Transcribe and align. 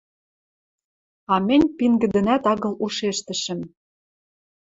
А 1.33 1.35
мӹнь 1.47 1.67
пингӹдӹнӓт 1.77 2.43
агыл 2.51 2.73
ушештӹшӹм: 2.85 3.61